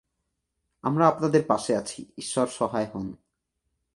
আমরা 0.83 1.07
আপনাদের 1.07 1.43
পাশে 1.47 1.71
আছি, 1.75 1.99
ঈশ্বর 2.17 2.47
সহায় 2.47 2.89
হোন।' 2.93 3.17